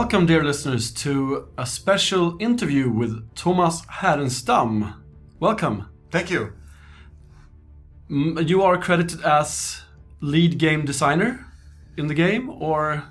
[0.00, 4.94] Welcome, dear listeners, to a special interview with Tomas Härenstam.
[5.38, 5.90] Welcome.
[6.10, 6.54] Thank you.
[8.08, 9.82] You are credited as
[10.22, 11.46] lead game designer
[11.98, 13.04] in the game, or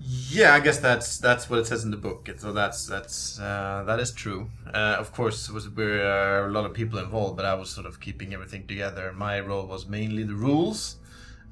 [0.00, 2.28] Yeah, I guess that's that's what it says in the book.
[2.36, 4.50] So that's that's uh, that is true.
[4.66, 7.86] Uh, of course, was there are a lot of people involved, but I was sort
[7.86, 9.12] of keeping everything together.
[9.12, 10.96] My role was mainly the rules,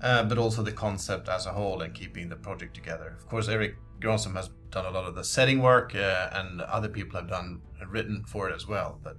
[0.01, 3.14] uh, but also the concept as a whole and keeping the project together.
[3.17, 6.89] Of course, Erik Granström has done a lot of the setting work, uh, and other
[6.89, 8.98] people have done written for it as well.
[9.03, 9.17] But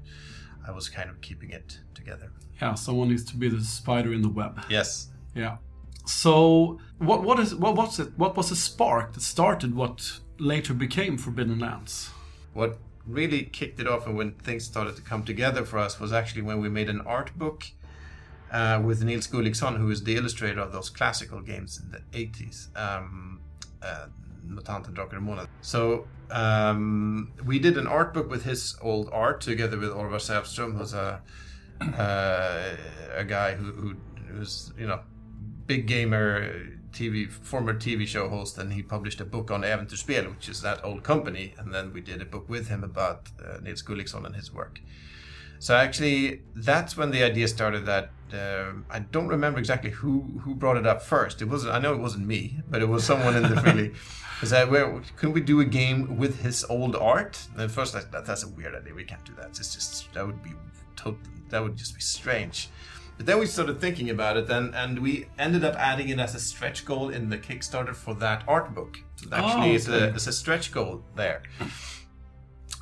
[0.67, 2.31] I was kind of keeping it together.
[2.61, 4.61] yeah, someone needs to be the spider in the web.
[4.69, 5.09] Yes.
[5.35, 5.57] Yeah.
[6.05, 8.17] So, what what is what was it?
[8.17, 12.11] What was the spark that started what later became Forbidden Lands?
[12.53, 16.13] what really kicked it off and when things started to come together for us was
[16.13, 17.65] actually when we made an art book
[18.51, 22.75] uh, with Nils Gulliksson, who is the illustrator of those classical games in the 80s,
[22.77, 23.41] um,
[23.81, 24.05] uh,
[24.43, 25.47] Mutanten Drakar och Månen.
[25.61, 30.77] So um, we did an art book with his old art together with Orvar Säfström,
[30.77, 31.21] who's a
[31.81, 32.75] uh,
[33.15, 33.95] a guy who, who
[34.27, 34.99] who's you know
[35.67, 36.51] big gamer
[36.91, 40.83] TV former TV show host and he published a book on Äventyrsspel which is that
[40.83, 41.53] old company.
[41.57, 44.79] And then we did a book with him about uh, Nils Gulliksson and his work.
[45.59, 50.55] So actually that's when the idea started that um I don't remember exactly who who
[50.55, 51.41] brought it up first.
[51.41, 53.91] It wasn't I know it wasn't me but it was someone in the really
[54.43, 58.25] is that where couldn't we do a game with his old art at first that,
[58.27, 60.51] that's a weird idea we can't do that it's just that would be
[60.95, 61.15] tot-
[61.49, 62.69] that would just be strange
[63.17, 66.33] but then we started thinking about it, and, and we ended up adding it as
[66.33, 68.97] a stretch goal in the Kickstarter for that art book.
[69.17, 71.43] So actually, Oh, it's, a, it's a stretch goal there.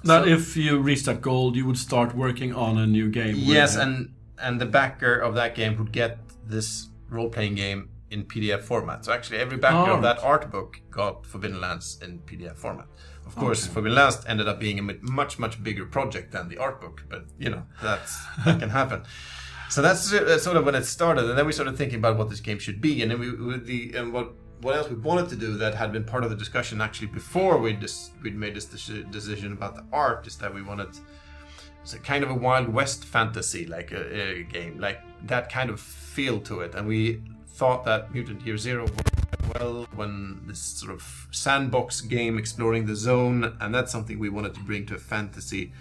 [0.05, 3.35] That So- if you reach that goal, you would start working on a new game.
[3.37, 6.17] Yes, and and the backer of that game would get
[6.47, 9.05] this role playing game in PDF format.
[9.05, 9.95] So actually, every backer Oh.
[9.95, 12.88] of that art book got Forbidden Lands in PDF format.
[13.25, 13.73] Of course, Okay.
[13.73, 17.25] Forbidden Lands ended up being a much much bigger project than the art book, but
[17.39, 18.13] you know that's
[18.45, 19.03] that can happen.
[19.69, 22.29] So that's uh, sort of when it started, and then we started thinking about what
[22.29, 25.27] this game should be, and then we with the and what what else we wanted
[25.29, 28.53] to do that had been part of the discussion actually before we just we'd made
[28.55, 30.89] this deci- decision about the art is that we wanted
[31.81, 35.71] it's a kind of a wild west fantasy like a, a game like that kind
[35.71, 37.19] of feel to it and we
[37.61, 42.95] thought that mutant year zero worked well when this sort of sandbox game exploring the
[42.95, 45.71] zone and that's something we wanted to bring to a fantasy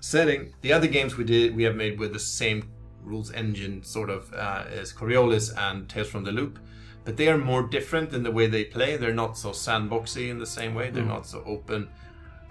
[0.00, 0.52] setting.
[0.60, 2.68] The other games we did we have made with the same
[3.02, 6.58] rules engine sort of uh, as coriolis and tales from the loop
[7.06, 8.98] but they are more different in the way they play.
[8.98, 10.90] They're not so sandboxy in the same way.
[10.90, 11.88] They're not so open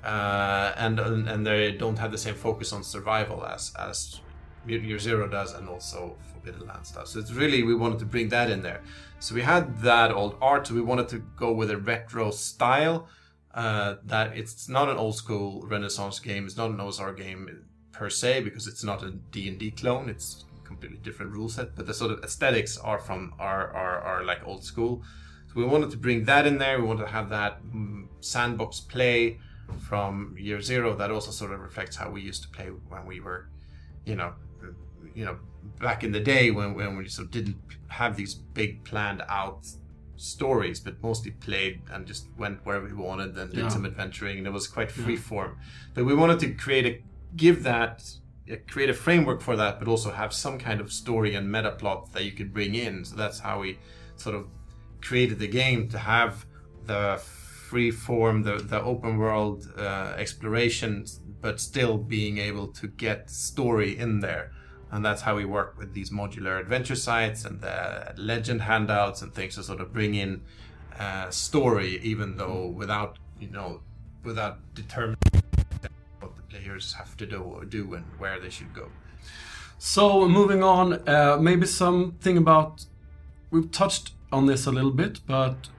[0.04, 4.20] uh, and and they don't have the same focus on survival as as
[4.68, 7.08] Mutant Year Zero does, and also Forbidden land stuff.
[7.08, 8.82] So it's really we wanted to bring that in there.
[9.20, 10.68] So we had that old art.
[10.68, 13.08] So we wanted to go with a retro style.
[13.54, 16.46] Uh, that it's not an old school Renaissance game.
[16.46, 20.10] It's not an OSR game per se because it's not a D and D clone.
[20.10, 21.76] It's completely different rule set.
[21.76, 25.04] But the sort of aesthetics are from are are, are like old school.
[25.48, 26.80] So we wanted to bring that in there.
[26.80, 29.40] We wanted to have that mm, sandbox play
[29.90, 33.20] from year zero that also sort of reflects how we used to play when we
[33.20, 33.50] were,
[34.06, 34.34] you know,
[35.14, 35.38] you know,
[35.80, 37.58] back in the day when, when we sort of didn't
[37.90, 39.66] have these big planned out
[40.16, 43.70] stories, but mostly played and just went where we wanted and did Yeah.
[43.70, 45.58] some adventuring, and it was quite free form.
[45.94, 47.04] But we wanted to create a
[47.36, 48.04] give that
[48.70, 52.14] create a framework for that, but also have some kind of story and meta plot
[52.14, 53.04] that you could bring in.
[53.04, 53.78] So that's how we
[54.16, 54.48] sort of
[55.02, 56.46] created the game to have
[56.86, 57.18] the
[57.70, 61.06] free form, the, the open world uh, exploration,
[61.42, 64.52] but still being able to get story in there.
[64.92, 69.34] And that's how we work with these modular adventure sites and the legend handouts and
[69.34, 70.42] things to sort of bring in
[70.98, 73.82] uh, story, even though without, you know,
[74.24, 75.18] without determining
[76.20, 78.90] what the players have to do, or do and where they should go.
[79.78, 82.86] So moving on, uh, maybe something about
[83.52, 85.70] we've touched on this a little bit, but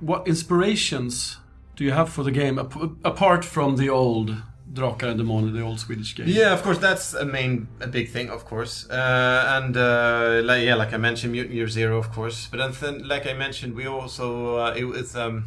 [0.00, 1.38] what inspirations
[1.76, 4.34] do you have for the game ap- apart from the old
[4.72, 6.26] Drakar and Demoner, the old Swedish game?
[6.28, 8.88] Yeah, of course, that's a main, a big thing, of course.
[8.90, 12.48] Uh, and uh, like, yeah, like I mentioned, Mutant Year Zero, of course.
[12.50, 15.46] But then, like I mentioned, we also uh, it, it's um,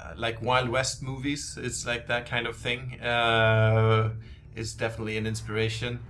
[0.00, 1.58] uh, like Wild West movies.
[1.60, 3.00] It's like that kind of thing.
[3.00, 4.10] Uh,
[4.56, 6.00] is definitely an inspiration.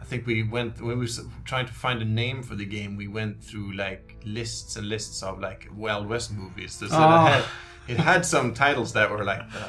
[0.00, 1.12] I think we went when we were
[1.44, 2.96] trying to find a name for the game.
[2.96, 6.72] We went through like lists and lists of like Wild West movies.
[6.72, 7.26] So Ah.
[7.26, 7.44] it, had,
[7.88, 9.68] it had some titles that were like, uh.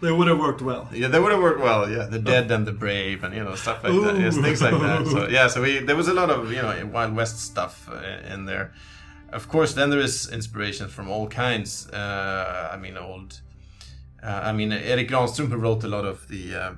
[0.00, 0.88] They would have worked well.
[0.92, 1.88] Yeah, they would have worked well.
[1.90, 4.20] Yeah, the dead and the brave, and you know stuff like that.
[4.20, 5.06] Yes, things like that.
[5.06, 8.32] So yeah, so we there was a lot of you know Wild West stuff uh,
[8.34, 8.72] in there.
[9.32, 11.88] Of course, then there is inspiration from all kinds.
[11.90, 13.40] Uh, I mean, old
[14.22, 16.72] uh, I mean, Erik Granström who wrote a lot of the uh,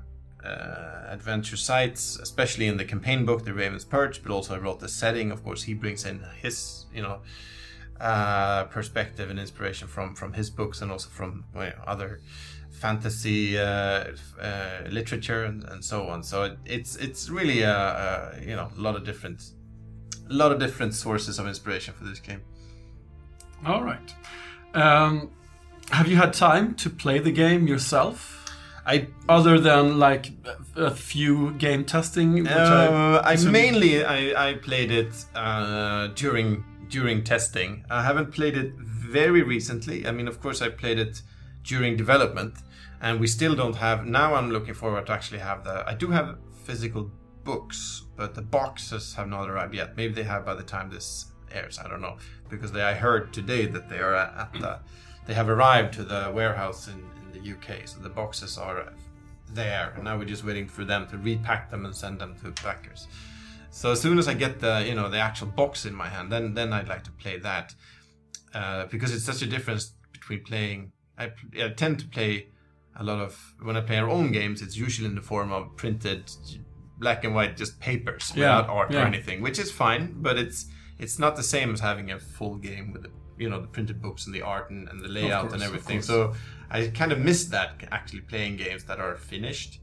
[0.46, 4.80] uh, adventure sites, especially in the campaign book, The Raven's Purge, but also I wrote
[4.80, 5.30] the setting.
[5.30, 7.20] Of course, he brings in his, you know,
[8.00, 12.20] uh, perspective and inspiration from from his books and also from you know, other
[12.78, 14.04] fantasy uh,
[14.40, 16.22] uh, literature and, and, so on.
[16.22, 19.50] So it, it's it's really a, a, you know a lot of different
[20.30, 22.42] a lot of different sources of inspiration for this game.
[23.66, 24.14] All right.
[24.74, 25.30] Um,
[25.90, 28.34] have you had time to play the game yourself?
[28.86, 30.32] I other than like
[30.76, 32.48] a few game testing.
[32.48, 37.84] Uh, I, I mainly I, I played it uh, during during testing.
[37.90, 40.06] I haven't played it very recently.
[40.06, 41.22] I mean, of course, I played it
[41.64, 42.54] during development,
[43.00, 44.06] and we still don't have.
[44.06, 45.88] Now, I'm looking forward to actually have the.
[45.88, 47.10] I do have physical
[47.44, 49.96] books, but the boxes have not arrived yet.
[49.96, 51.78] Maybe they have by the time this airs.
[51.78, 52.16] I don't know
[52.48, 54.80] because they, I heard today that they are at the.
[55.26, 58.94] They have arrived to the warehouse in, in the UK, so the boxes are
[59.52, 62.50] there, and now we're just waiting for them to repack them and send them to
[62.62, 63.08] backers.
[63.70, 66.32] So as soon as I get the you know the actual box in my hand,
[66.32, 67.74] then then I'd like to play that
[68.54, 70.92] uh, because it's such a difference between playing.
[71.18, 72.48] I, I, tend to play
[72.98, 74.60] a lot of when I play our own games.
[74.60, 76.30] It's usually in the form of printed
[76.98, 79.02] black and white, just papers yeah, without art yeah.
[79.02, 80.14] or anything, which is fine.
[80.16, 80.66] But it's
[80.98, 84.02] it's not the same as having a full game with the you know the printed
[84.02, 86.02] books and the art and, and the layout course, and everything.
[86.02, 86.34] So
[86.70, 89.80] I kind of miss that actually playing games that are finished.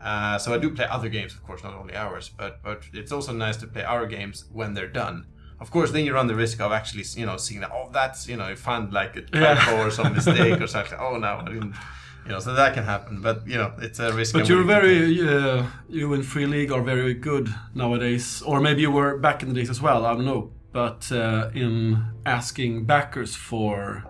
[0.00, 3.12] Uh, so I do play other games, of course, not only ours, but but it's
[3.12, 5.26] also nice to play our games when they're done.
[5.60, 8.28] Of course, then you run the risk of actually, you know, seeing that oh, that's
[8.28, 9.84] you know, you find like a typo yeah.
[9.84, 10.98] or some mistake or something.
[10.98, 11.74] Oh no, I didn't.
[12.24, 14.32] You know, so that can happen, but you know, it's a risk.
[14.32, 18.90] But you're very, uh, you in Free League are very good nowadays, or maybe you
[18.90, 20.06] were back in the days as well.
[20.06, 24.04] I don't know, but uh, in asking backers for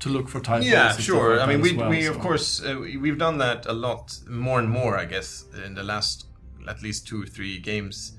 [0.00, 0.68] to look for typos.
[0.68, 1.40] Yeah, sure.
[1.40, 2.10] I mean, we, well, we so.
[2.10, 4.98] of course uh, we've done that a lot more and more.
[4.98, 6.26] I guess in the last
[6.68, 8.12] at least two or three games,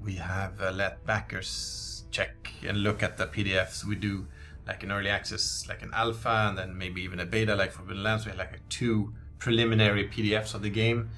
[0.00, 3.84] we have uh, let backers check and look at the PDFs.
[3.84, 4.26] We do
[4.66, 7.82] like an early access, like an alpha, and then maybe even a beta, like for
[7.94, 8.24] Lands.
[8.24, 11.10] We had like a two preliminary PDFs of the game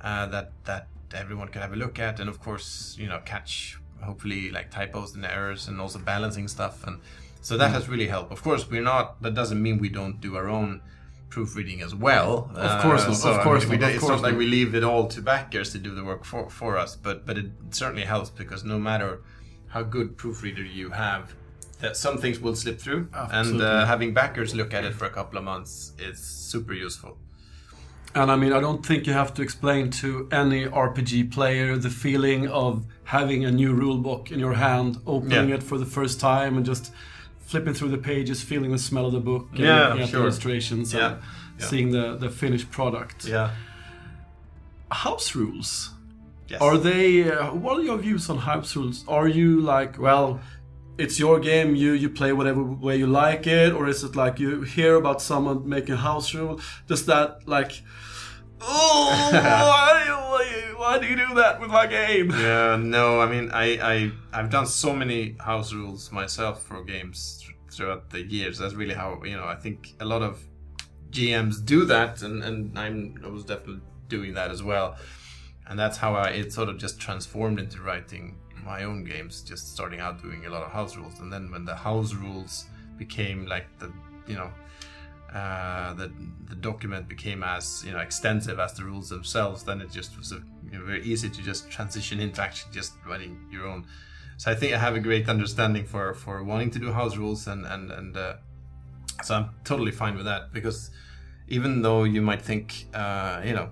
[0.00, 3.78] uh, that that everyone can have a look at, and of course, you know, catch
[4.02, 7.00] hopefully like typos and errors, and also balancing stuff and
[7.40, 7.74] so that mm.
[7.74, 8.32] has really helped.
[8.32, 9.22] Of course, we're not.
[9.22, 10.82] That doesn't mean we don't do our own
[11.30, 12.50] proofreading as well.
[12.54, 14.74] Of course, uh, so, of course, I mean, not, it's course not like we leave
[14.74, 16.96] it all to backers to do the work for for us.
[16.96, 19.22] But but it certainly helps because no matter
[19.68, 21.34] how good proofreader you have,
[21.80, 23.66] that some things will slip through, Absolutely.
[23.66, 27.18] and uh, having backers look at it for a couple of months is super useful.
[28.14, 31.90] And I mean, I don't think you have to explain to any RPG player the
[31.90, 35.56] feeling of having a new rule book in your hand, opening yeah.
[35.56, 36.92] it for the first time, and just
[37.38, 40.20] flipping through the pages, feeling the smell of the book, and yeah, looking at sure.
[40.20, 41.12] the illustrations, yeah.
[41.12, 41.22] and
[41.60, 41.66] yeah.
[41.66, 43.26] seeing the, the finished product.
[43.26, 43.52] Yeah.
[44.90, 45.90] House rules.
[46.48, 46.62] Yes.
[46.62, 47.30] Are they?
[47.30, 49.04] Uh, what are your views on house rules?
[49.06, 50.40] Are you like, well,
[50.98, 54.40] it's your game, you you play whatever way you like it, or is it like
[54.40, 56.60] you hear about someone making house rule?
[56.86, 57.82] Does that like?
[58.60, 62.30] oh, why, why, do you do that with my game?
[62.30, 67.48] Yeah, no, I mean, I, I, I've done so many house rules myself for games
[67.70, 68.58] throughout the years.
[68.58, 70.42] That's really how, you know, I think a lot of
[71.10, 74.96] GMs do that, and, and I'm, I was definitely doing that as well.
[75.68, 79.72] And that's how I, it sort of just transformed into writing my own games, just
[79.72, 81.20] starting out doing a lot of house rules.
[81.20, 83.92] And then when the house rules became like the,
[84.26, 84.50] you know,
[85.32, 86.10] uh, the
[86.48, 90.32] the document became as you know extensive as the rules themselves, then it just was
[90.32, 93.86] a, you know, very easy to just transition into actually just writing your own.
[94.38, 97.46] So I think I have a great understanding for for wanting to do house rules,
[97.46, 98.34] and and and uh,
[99.22, 100.90] so I'm totally fine with that because
[101.48, 103.70] even though you might think uh, you know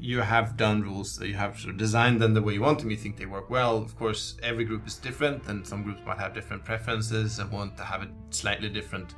[0.00, 2.90] you have done rules, you have sort of designed them the way you want them,
[2.90, 3.78] you think they work well.
[3.78, 7.76] Of course, every group is different, and some groups might have different preferences and want
[7.78, 9.14] to have a slightly different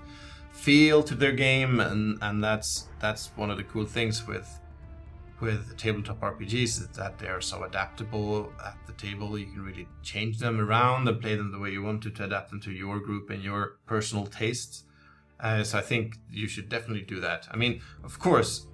[0.52, 4.60] feel to their game, and and that's that's one of the cool things with
[5.40, 9.38] with tabletop RPGs is that they are so adaptable at the table.
[9.38, 12.24] You can really change them around and play them the way you want to to
[12.24, 14.84] adapt them to your group and your personal tastes.
[15.38, 17.48] Uh, so I think you should definitely do that.
[17.50, 18.66] I mean, of course,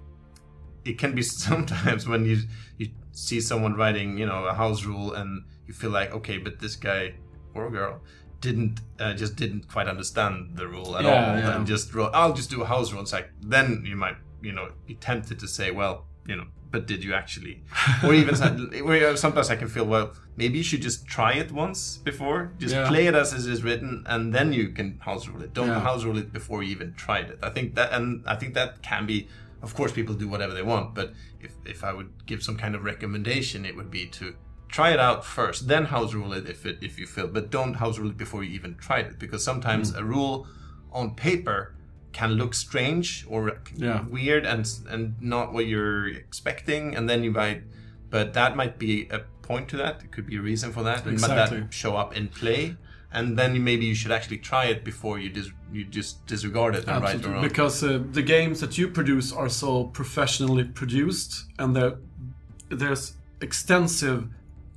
[0.87, 2.39] it can be sometimes when you
[2.77, 6.59] you see someone writing, you know, a house rule and you feel like, okay, but
[6.59, 7.13] this guy
[7.53, 8.01] or girl
[8.39, 11.55] didn't uh, just didn't quite understand the rule at yeah, all yeah.
[11.55, 13.01] and just wrote I'll just do a house rule.
[13.01, 16.85] It's like then you might you know be tempted to say well you know but
[16.85, 17.63] did you actually
[18.03, 22.51] or even sometimes I can feel well maybe you should just try it once before
[22.59, 22.87] just yeah.
[22.87, 26.03] play it as it is written and then you can house rule it don't house
[26.03, 29.07] rule it before you even tried it I think that and I think that can
[29.07, 29.27] be
[29.61, 32.75] of course people do whatever they want but if, if i would give some kind
[32.75, 34.35] of recommendation it would be to
[34.69, 37.75] try it out first then house rule it if it if you feel but don't
[37.75, 39.99] house rule it before you even tried it because sometimes mm.
[39.99, 40.47] a rule
[40.91, 41.73] on paper
[42.11, 44.03] can look strange or Yeah.
[44.07, 47.63] weird and and not what you're expecting and then you might
[48.09, 51.05] but that might be a point to that it could be a reason for that
[51.07, 51.61] Exactly.
[51.61, 52.75] that show up in play
[53.11, 56.85] and then maybe you should actually try it before you dis- you just disregard it
[56.87, 60.63] and write Absolutely, your own because uh, the games that you produce are so professionally
[60.63, 61.97] produced, and there-
[62.69, 64.27] there's extensive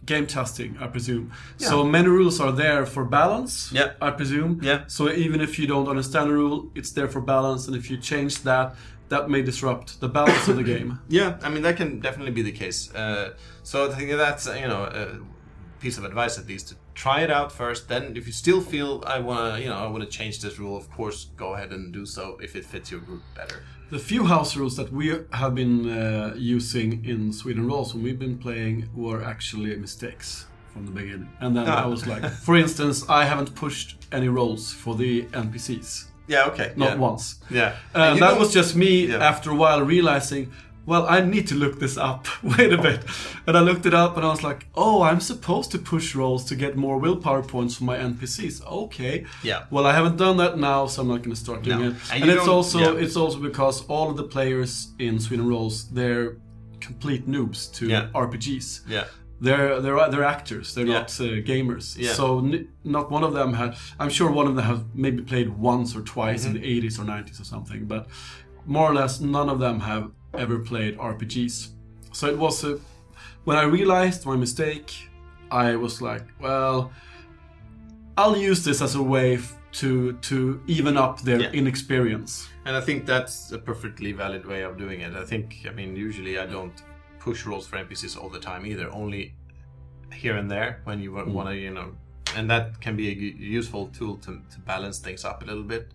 [0.06, 1.30] game testing, I presume.
[1.58, 1.68] Yeah.
[1.68, 3.92] So many rules are there for balance, Yeah.
[4.00, 4.60] I presume.
[4.62, 4.84] Yeah.
[4.86, 7.96] So even if you don't understand a rule, it's there for balance, and if you
[7.98, 8.74] change that,
[9.08, 10.98] that may disrupt the balance of the game.
[11.08, 12.94] Yeah, I mean that can definitely be the case.
[12.94, 15.04] Uh, so I think that's you know a
[15.80, 17.88] piece of advice at least to try it out first.
[17.92, 20.54] Then, if you still feel I want to, you know, I want to change this
[20.62, 23.58] rule, of course, go ahead and do so if it fits your group better.
[23.90, 25.06] The few house rules that we
[25.42, 30.82] have been uh, using in Sweden Rolls when we've been playing were actually mistakes from
[30.88, 31.28] the beginning.
[31.40, 31.84] And then Ah.
[31.84, 33.88] I was like, for instance, I haven't pushed
[34.18, 35.12] any rolls for the
[35.44, 35.90] NPCs.
[36.28, 36.50] Yeah.
[36.50, 36.68] Okay.
[36.76, 37.08] Not yeah.
[37.08, 37.22] once.
[37.50, 37.70] Yeah.
[37.94, 39.30] And that was just me Yeah.
[39.30, 40.42] after a while realizing,
[40.86, 42.26] well, I need to look this up.
[42.42, 43.04] Wait a bit.
[43.46, 46.44] And I looked it up and I was like, oh, I'm supposed to push rolls
[46.46, 48.64] to get more willpower points for my NPCs.
[48.66, 49.24] Okay.
[49.42, 49.64] Yeah.
[49.70, 51.88] Well, I haven't done that now, so I'm not going to start doing No.
[51.90, 51.96] it.
[52.12, 53.04] And And, it's also yeah.
[53.04, 56.38] it's also because all of the players in Sweden Rolls they're
[56.80, 58.08] complete noobs to Yeah.
[58.14, 58.88] RPGs.
[58.88, 59.04] Yeah.
[59.42, 60.74] They're they're they're actors.
[60.74, 61.00] They're Yeah.
[61.00, 61.96] not uh, gamers.
[61.96, 62.12] Yeah.
[62.14, 63.76] So n- not one of them had.
[63.98, 66.56] I'm sure one of them have maybe played once or twice Mm-hmm.
[66.56, 68.06] in the 80s or 90s or something, but
[68.66, 71.70] more or less none of them have ever played RPGs.
[72.12, 72.78] So it was a,
[73.44, 74.92] when I realized my mistake,
[75.50, 76.92] I was like, well,
[78.16, 79.38] I'll use this as a way
[79.72, 81.50] to to even up their Yeah.
[81.52, 82.48] inexperience.
[82.64, 85.14] And I think that's a perfectly valid way of doing it.
[85.14, 86.82] I think, I mean, usually I don't
[87.18, 88.90] push rolls for NPCs all the time either.
[88.92, 89.34] Only
[90.12, 91.26] here and there when you mm.
[91.32, 91.94] want to, you know,
[92.36, 95.92] and that can be a useful tool to, to balance things up a little bit.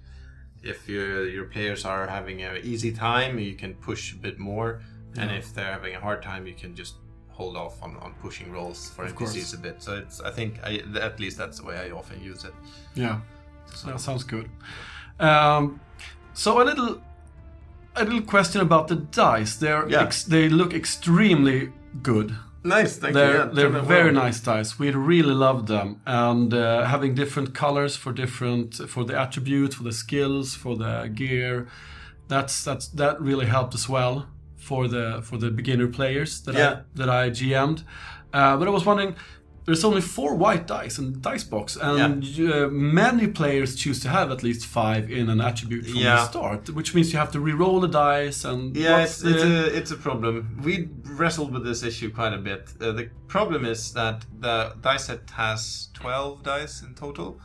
[0.66, 4.82] If your your players are having an easy time, you can push a bit more,
[5.18, 6.96] and if they're having a hard time, you can just
[7.30, 9.54] hold off on, on pushing rolls for NPCs course.
[9.54, 9.76] a bit.
[9.84, 12.54] So it's I think I, at least that's the way I often use it.
[12.96, 13.20] Yeah,
[13.86, 14.50] that sounds good.
[15.20, 15.80] Um,
[16.34, 17.02] so a little,
[17.96, 19.56] a little question about the dice.
[19.58, 20.04] They're Yeah.
[20.04, 22.36] ex- they look extremely good.
[22.66, 23.54] Nice, thank They're you.
[23.54, 24.24] They're very well.
[24.24, 24.80] nice dice.
[24.80, 29.84] We really love them, and uh, having different colors for different for the attributes, for
[29.84, 31.68] the skills, for the gear.
[32.28, 34.26] That's that's that really helped as well
[34.58, 36.72] for the for the beginner players that Yeah.
[36.72, 37.84] I that I GM'd.
[38.34, 39.16] Uh, but I was wondering.
[39.66, 44.10] There's only four white dice in the dice box, and uh, many players choose to
[44.10, 46.18] have at least five in an attribute from Yeah.
[46.18, 49.78] the start, which means you have to re-roll the dice and Yeah, it's, it's a
[49.78, 50.62] it's a problem.
[50.64, 50.90] We
[51.22, 52.62] wrestled with this issue quite a bit.
[52.80, 57.40] Uh, the problem is that the dice set has twelve dice in total,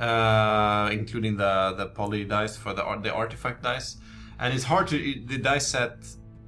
[0.00, 3.96] uh, including the the poly dice for the the artifact dice,
[4.40, 4.96] and it's hard to
[5.26, 5.96] the dice set.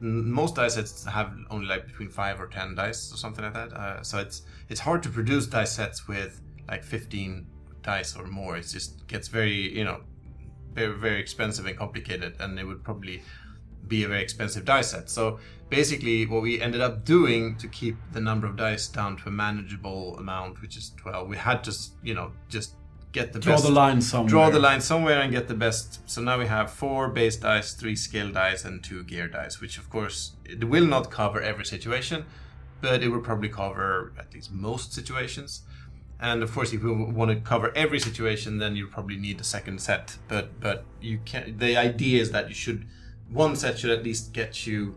[0.00, 3.72] Most dice sets have only like between five or ten dice or something like that.
[3.72, 7.46] Uh, so it's it's hard to produce dice sets with like fifteen
[7.82, 8.56] dice or more.
[8.56, 10.00] It just gets very you know
[10.74, 13.22] very very expensive and complicated, and it would probably
[13.88, 15.08] be a very expensive dice set.
[15.08, 15.38] So
[15.70, 19.32] basically, what we ended up doing to keep the number of dice down to a
[19.32, 22.74] manageable amount, which is twelve, we had to you know just
[23.16, 24.28] get the draw best the line somewhere.
[24.28, 25.88] draw the line somewhere and get the best.
[26.12, 29.78] So now we have four base dice, three skill dice, and two gear dice, which
[29.78, 32.26] of course it will not cover every situation,
[32.80, 35.62] but it will probably cover at least most situations.
[36.28, 39.48] And of course, if you want to cover every situation, then you probably need a
[39.56, 40.16] second set.
[40.28, 41.58] But but you can.
[41.58, 42.86] The idea is that you should
[43.42, 44.94] one set should at least get you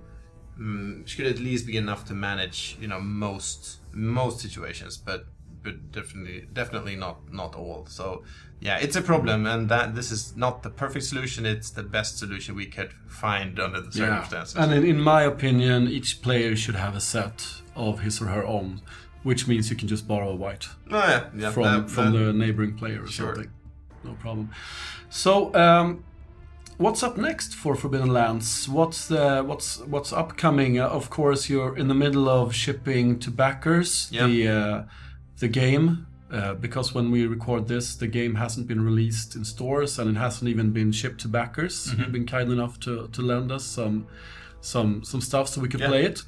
[0.60, 5.26] mm, should at least be enough to manage you know most most situations, but
[5.64, 7.86] but definitely definitely not not all.
[7.88, 8.24] So
[8.62, 11.46] yeah, it's a problem, and that this is not the perfect solution.
[11.46, 14.56] It's the best solution we could find under the circumstances.
[14.56, 14.64] Yeah.
[14.64, 18.46] And in, in my opinion, each player should have a set of his or her
[18.46, 18.82] own,
[19.24, 21.52] which means you can just borrow a white oh yeah, yeah.
[21.52, 23.36] from that- from that- the neighboring player or Sure.
[23.36, 23.52] something.
[24.04, 24.50] No problem.
[25.10, 26.04] So, um,
[26.78, 28.68] what's up next for Forbidden Lands?
[28.70, 30.80] What's the what's what's upcoming?
[30.80, 34.28] Uh, of course, you're in the middle of shipping to backers Yeah.
[34.28, 34.84] the uh,
[35.40, 36.06] the game.
[36.32, 40.20] Uh, because when we record this, the game hasn't been released in stores and it
[40.20, 41.88] hasn't even been shipped to backers.
[41.88, 42.02] Mm-hmm.
[42.02, 44.06] You've been kind enough to, to lend us some
[44.62, 45.88] some some stuff so we could Yeah.
[45.88, 46.22] play it.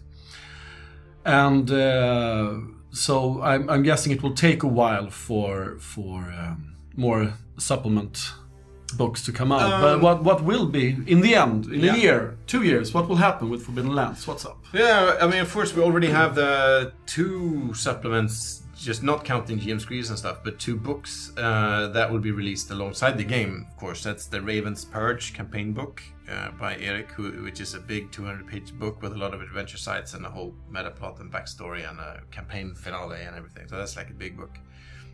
[1.26, 2.56] And uh,
[2.92, 8.32] so I'm, I'm guessing it will take a while for for um, more supplement
[8.98, 9.62] books to come out.
[9.72, 11.94] Um, but what what will be in the end, in Yeah.
[11.94, 12.94] a year, two years?
[12.94, 14.26] What will happen with Forbidden Lands?
[14.28, 14.58] What's up?
[14.74, 19.80] Yeah, I mean, of course, we already have the two supplements, just not counting GM
[19.80, 23.68] Screens and stuff, but two books uh, that will be released alongside the game.
[23.70, 27.80] Of course, that's the Raven's Purge campaign book uh, by Erik, who, which is a
[27.80, 31.32] big 200-page book with a lot of adventure sites and a whole meta plot and
[31.32, 33.68] backstory and a campaign finale and everything.
[33.68, 34.58] So that's like a big book.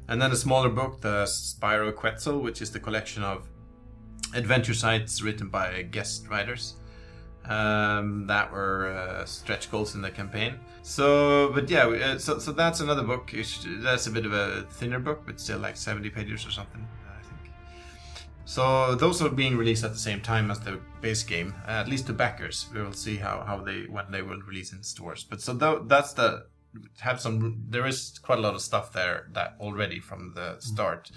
[0.07, 3.47] And then a smaller book, the Spire of Quetzel, which is the collection of
[4.33, 6.75] adventure sites written by guest writers
[7.49, 10.59] um, that were uh, stretch goals in the campaign.
[10.81, 13.33] So, but yeah, we- uh, so so that's another book.
[13.83, 17.21] That's a bit of a thinner book, but still like seventy pages or something, I
[17.23, 17.53] think.
[18.45, 21.87] So those are being released at the same time as the base game, uh, at
[21.87, 22.67] least to backers.
[22.73, 25.23] We will see how, how they when they will release in stores.
[25.23, 26.45] But so that's the
[26.99, 27.65] have some.
[27.69, 31.11] There is quite a lot of stuff there that already from the start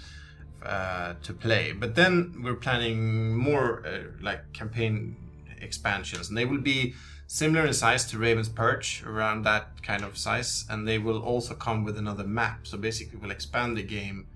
[0.65, 1.71] uh, to play.
[1.71, 5.15] But then we're planning more uh, like campaign
[5.61, 6.93] expansions, and they will be
[7.27, 11.53] similar in size to Raven's Purge, around that kind of size, and they will also
[11.53, 12.67] come with another map.
[12.67, 14.27] So basically, we'll expand the game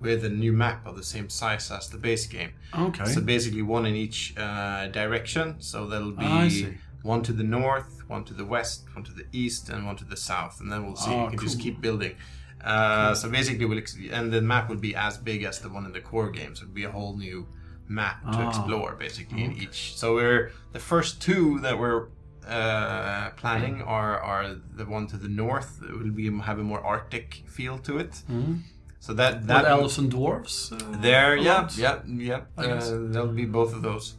[0.00, 2.52] with a new map of the same size as the base game.
[2.78, 3.04] Okay.
[3.06, 5.56] So basically, one in each uh, direction.
[5.60, 6.74] So there'll be see.
[7.02, 10.04] one to the north, one to the west, one to the east, and one to
[10.04, 10.60] the south.
[10.60, 11.10] And then we'll see.
[11.12, 12.14] Ah, you can just keep building.
[12.62, 15.84] Uh, So basically, we'll ex- and the map will be as big as the one
[15.86, 16.54] in the core game.
[16.54, 17.46] So it'll be a whole new
[17.88, 18.48] map to Ah.
[18.48, 19.94] explore, basically in each.
[19.96, 22.06] So we're the first two that we're
[22.46, 25.80] uh, planning are are the one to the north.
[25.82, 28.22] It will be have a more Arctic feel to it.
[29.00, 30.72] So that What that elves and dwarves?
[30.72, 32.40] Uh, there, yeah, yeah, yeah.
[32.56, 34.14] Uh, there'll be both of those.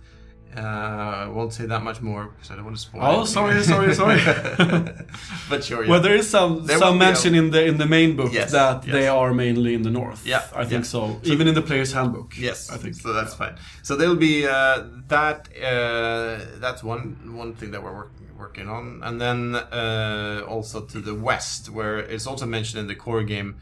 [0.56, 3.02] Uh, I won't say that much more because I don't want to spoil.
[3.04, 4.20] Oh, sorry, sorry, sorry.
[5.50, 5.90] but sure, yeah.
[5.90, 8.84] Well, there is some There some mention in the in the main book Yes, that
[8.84, 8.92] yes.
[8.92, 10.26] they are mainly in the north.
[10.26, 10.94] Yeah, I think yeah.
[10.96, 11.20] so.
[11.24, 12.36] Even in the player's handbook.
[12.38, 13.14] Yes, I think so.
[13.14, 13.56] That's fine.
[13.84, 15.50] So there'll be uh, that.
[15.56, 21.00] Uh, that's one one thing that we're working working on, and then uh, also to
[21.00, 23.60] the west, where it's also mentioned in the core game.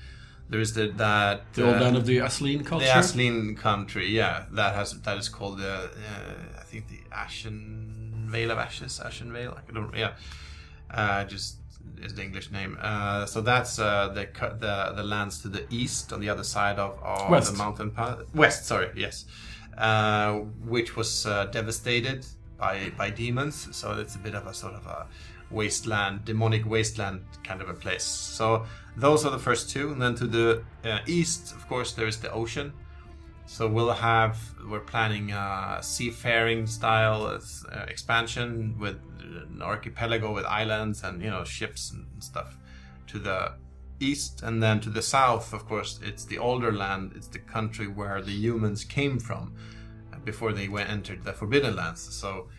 [0.49, 2.85] There is the that The old uh, land of the Aslene culture.
[2.85, 8.27] The Aslene country, yeah, that has that is called the uh, I think the Ashen
[8.29, 9.57] Vale of Ashes, Ashen Vale.
[9.57, 10.13] I don't, yeah,
[10.91, 11.57] uh, just
[12.01, 12.77] is the English name.
[12.81, 14.27] Uh, so that's uh, the
[14.59, 17.51] the the lands to the east on the other side of, of West.
[17.51, 18.19] the mountain path.
[18.33, 19.25] West, sorry, yes,
[19.77, 20.33] uh,
[20.65, 22.25] which was uh, devastated
[22.57, 23.67] by by demons.
[23.75, 25.07] So it's a bit of a sort of a
[25.49, 28.03] wasteland, demonic wasteland kind of a place.
[28.03, 28.65] So
[28.97, 32.17] those are the first two, and then to the uh, east, of course, there is
[32.19, 32.73] the ocean.
[33.45, 34.37] So we'll have
[34.69, 41.43] we're planning a seafaring style uh, expansion with an archipelago with islands and you know
[41.45, 42.57] ships and stuff
[43.07, 43.53] to the
[43.99, 47.13] east, and then to the south, of course, it's the older land.
[47.15, 49.55] It's the country where the humans came from
[50.11, 52.01] uh, before they went entered the Forbidden Lands.
[52.01, 52.49] So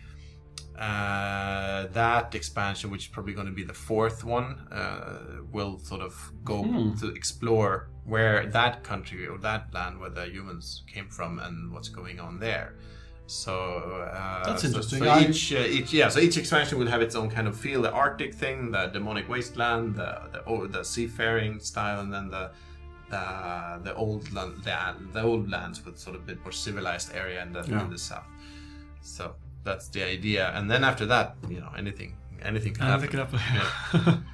[0.79, 6.01] uh, that expansion, which is probably going to be the fourth one, uh, will sort
[6.01, 6.13] of
[6.43, 6.63] go
[7.01, 11.89] to explore where that country or that land where the humans came from and what's
[11.89, 12.75] going on there.
[13.27, 13.53] So
[14.11, 14.99] uh, That's interesting.
[15.03, 17.55] So, I- each, uh, each, yeah, so each expansion will have its own kind of
[17.55, 22.29] feel: the Arctic thing, the demonic wasteland, the the, oh, the seafaring style, and then
[22.35, 22.49] the
[23.11, 23.25] the
[23.83, 24.79] the old land, the,
[25.13, 27.83] the old lands with sort of a bit more civilized area in the, Yeah.
[27.83, 28.25] in the south.
[29.01, 29.35] So
[29.69, 32.11] that's the idea, and then after that, you know, anything,
[32.51, 33.01] anything can I happen.
[33.01, 34.23] think it happened.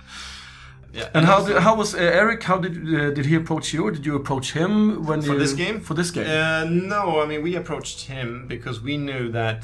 [1.00, 1.10] Yeah.
[1.14, 2.42] And how did, how was uh, Erik?
[2.44, 4.72] How did uh, did he approach you, or did you approach him
[5.10, 5.78] when For you, this game?
[5.82, 6.64] For this game, Uh,
[6.96, 9.60] no, I mean we approached him because we knew that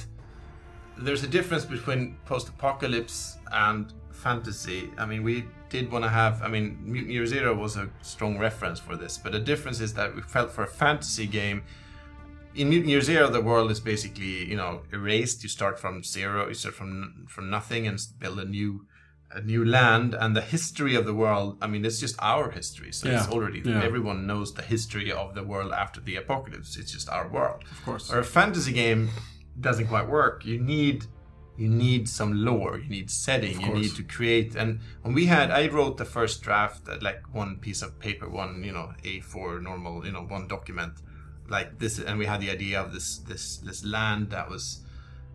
[1.05, 4.81] there's a difference between post-apocalypse and fantasy.
[4.97, 5.35] I mean, we
[5.69, 6.35] did want to have.
[6.43, 9.93] I mean, Mutant Year Zero was a strong reference for this, but the difference is
[9.93, 11.59] that we felt for a fantasy game.
[12.53, 15.43] In Mutant Year Zero, the world is basically you know erased.
[15.43, 16.47] You start from zero.
[16.47, 18.85] You start from from nothing and build a new
[19.33, 21.57] a new land and the history of the world.
[21.61, 23.81] I mean, it's just our history, so it's already yeah.
[23.81, 26.77] everyone knows the history of the world after the apocalypse.
[26.77, 27.63] It's just our world.
[27.71, 28.11] of course.
[28.11, 29.09] Or a fantasy game
[29.59, 30.45] doesn't quite work.
[30.45, 31.05] You need
[31.57, 34.55] you need some lore, you need setting, you need to create.
[34.55, 38.27] And when we had, I wrote the first draft, uh, like one piece of paper,
[38.27, 40.93] one you know A4 normal, you know, one document
[41.51, 44.83] like this, and we had the idea of this this this land that was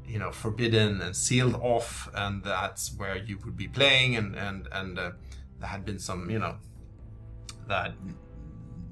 [0.04, 4.68] you know forbidden and sealed off and that's where you would be playing and and
[4.70, 5.10] and uh,
[5.58, 6.54] there had been some you know
[7.66, 7.92] that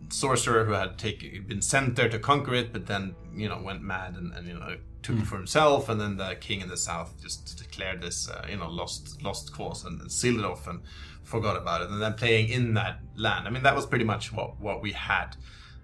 [0.08, 3.80] sorcerer who had taken been sent there to conquer it but then you know went
[3.80, 6.76] mad and, and you know took it for himself and then the king in the
[6.76, 10.66] south just declared this uh, you know lost lost cause and, and sealed it off
[10.66, 10.80] and
[11.24, 13.48] forgot about it and then playing in that land.
[13.48, 15.36] I mean that was pretty much what what we had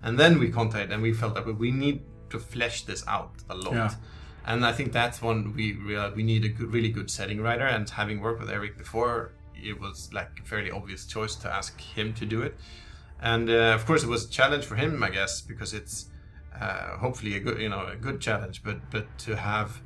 [0.03, 3.55] and then we contacted and we felt that we need to flesh this out a
[3.55, 3.75] lot.
[3.75, 3.95] Yeah.
[4.47, 7.67] And I think that's one we realized we need a good, really good setting writer.
[7.67, 11.79] And having worked with Erik before, it was like a fairly obvious choice to ask
[11.81, 12.57] him to do it.
[13.21, 16.07] And uh, of course, it was a challenge for him, I guess, because it's
[16.59, 18.63] uh, hopefully a good, you know, a good challenge.
[18.63, 19.83] But but to have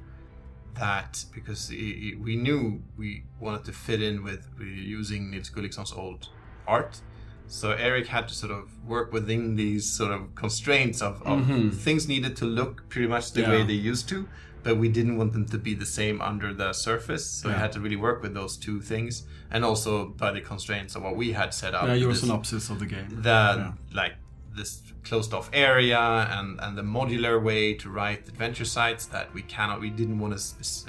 [0.75, 6.29] that because we knew we wanted to fit in with, with using Nils Gulliksson's old
[6.67, 7.01] art.
[7.47, 12.09] So Erik had to sort of work within these sort of constraints of, of things
[12.09, 13.69] needed to look pretty much the way Mm-hmm.
[13.69, 14.27] They used to,
[14.63, 17.27] but we didn't want them to be the same under the surface.
[17.27, 20.97] So we had to really work with those two things, and also by the constraints
[20.97, 21.87] of what we had set up.
[21.87, 23.09] Yeah, your this- synopsis of the game.
[23.23, 23.73] the Yeah.
[23.93, 24.15] like
[24.57, 29.43] this closed off area and and the modular way to write adventure sites that we
[29.43, 30.89] cannot we didn't want to spe-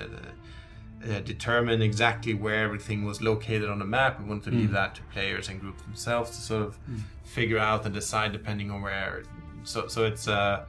[1.04, 4.20] uh, determine exactly where everything was located on the map.
[4.20, 4.60] We wanted to Mm.
[4.60, 6.78] leave that to players and groups themselves to sort of
[7.24, 9.24] figure out and decide depending on where.
[9.64, 10.66] So so it's uh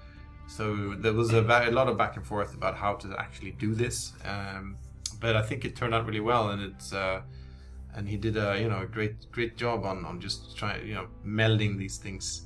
[0.48, 3.50] so there was a, ba- a lot of back and forth about how to actually
[3.52, 4.76] do this um,
[5.20, 7.22] but I think it turned out really well and it's uh,
[7.94, 10.94] and he did a you know a great great job on on just trying you
[10.94, 12.42] know melding these things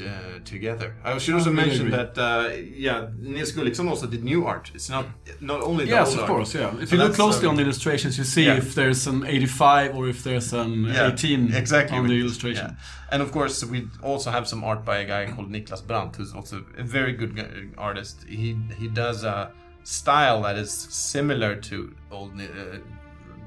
[0.00, 0.94] uh, together.
[1.04, 2.50] I should also mention that uh,
[2.86, 4.70] yeah, Nils Gulliksson also did new art.
[4.74, 5.06] It's not
[5.40, 6.30] not only the Yes, old of art.
[6.30, 6.54] course.
[6.54, 6.80] Yeah.
[6.82, 8.56] If So you look closely um, on the illustrations, you see yeah.
[8.58, 12.66] if there's an 85 or if there's an Yeah, 18 exactly on the illustration.
[12.70, 13.10] yeah.
[13.12, 16.34] And of course, we also have some art by a guy called Niklas Brandt, who's
[16.34, 17.32] also a very good
[17.78, 18.24] artist.
[18.28, 19.50] He he does a
[19.84, 22.78] style that is similar to old, uh,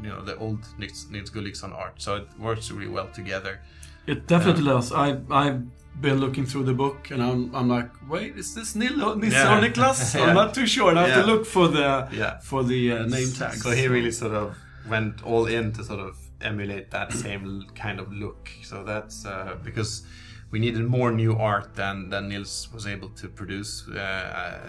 [0.03, 1.95] you know, the old Nils, Gulliksson art.
[2.01, 3.59] So it works really well together.
[4.05, 4.91] It definitely does.
[4.91, 5.61] I I've
[6.01, 9.57] been looking through the book and I'm I'm like, wait, is this Nil Nils Yeah.
[9.57, 9.99] or Niklas?
[10.15, 10.25] Yeah.
[10.25, 10.95] I'm not too sure.
[10.97, 11.21] I have Yeah.
[11.21, 12.39] to look for the Yeah.
[12.39, 13.61] for the uh, name tags.
[13.63, 14.55] So he really sort of
[14.89, 18.49] went all in to sort of emulate that same kind of look.
[18.63, 20.03] So that's uh, because
[20.51, 23.71] we needed more new art than than Nils was able to produce.
[23.89, 23.95] Uh,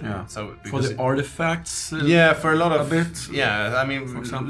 [0.03, 0.27] yeah.
[0.27, 1.93] So for the it- artifacts.
[1.93, 4.03] uh, yeah, for a lot of a bit, Yeah, I mean,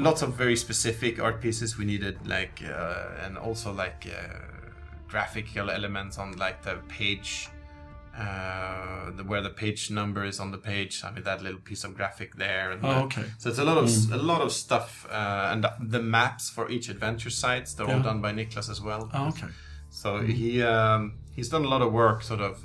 [0.03, 4.58] lots of very specific art pieces we needed, like uh, and also like uh,
[5.09, 7.49] graphical elements on like the page.
[8.17, 11.85] Uh, the, where the page number is on the page, I mean that little piece
[11.85, 12.71] of graphic there.
[12.71, 13.25] And Oh, the- okay.
[13.37, 16.69] so it's a lot of a lot of stuff, uh, and the, the maps for
[16.69, 19.09] each adventure sites they're all done by Niklas as well.
[19.13, 19.47] Oh, okay.
[19.89, 22.61] So he um, he's done a lot of work, sort of,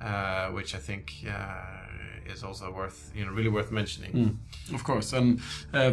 [0.00, 4.38] uh, which I think uh, is also worth you know really worth mentioning.
[4.72, 5.40] Of course, and
[5.74, 5.92] uh,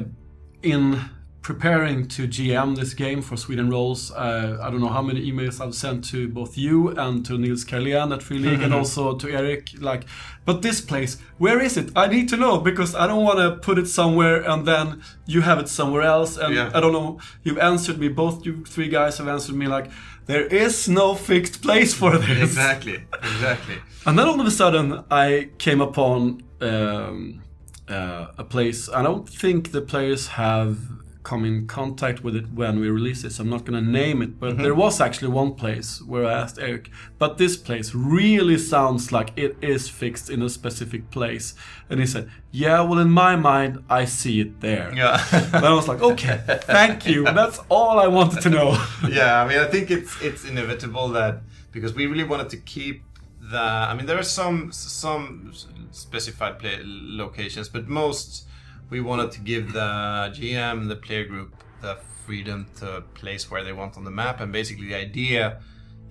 [0.64, 1.02] in
[1.46, 5.62] preparing to GM this game for Sweden Rolls, uh, I don't know how many emails
[5.62, 9.30] I've sent to both you and to Nils Karlén at Free League, and also to
[9.30, 9.70] Erik.
[9.80, 10.06] Like,
[10.44, 11.92] but this place, where is it?
[11.96, 15.42] I need to know because I don't want to put it somewhere and then you
[15.42, 16.36] have it somewhere else.
[16.36, 16.72] And Yeah.
[16.74, 17.20] I don't know.
[17.44, 18.08] You've answered me.
[18.08, 19.92] Both you three guys have answered me like.
[20.26, 22.42] There is no fixed place for this.
[22.42, 23.76] Exactly, exactly.
[24.08, 27.44] And then all of a sudden, I came upon um,
[27.88, 28.90] uh, a place.
[28.90, 30.80] I don't think the players have
[31.26, 34.22] come in contact with it when we release it, so I'm not going to name
[34.22, 34.40] it.
[34.40, 34.64] But mm-hmm.
[34.64, 39.32] there was actually one place where I asked Erik, but this place really sounds like
[39.36, 41.56] it is fixed in a specific place.
[41.90, 44.94] And he said, Yeah, well, in my mind, I see it there.
[44.96, 45.22] Yeah.
[45.56, 47.26] And I was like, Okay, thank you.
[47.26, 48.70] That's all I wanted to know.
[49.10, 53.04] yeah, I mean, I think it's it's inevitable that because we really wanted to keep
[53.52, 53.60] the.
[53.60, 55.52] I mean, there are some some
[55.92, 58.46] specified play locations, but most
[58.90, 63.74] we wanted to give the GM, the player group, the freedom to place where they
[63.74, 65.62] want on the map, and basically the idea